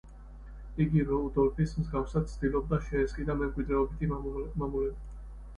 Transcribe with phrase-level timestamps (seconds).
[0.85, 4.99] იგი რუდოლფის მსგავსად ცდილობდა შეესყიდა მემკვიდრეობითი მამულები.